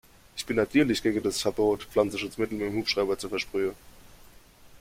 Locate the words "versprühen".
3.29-3.75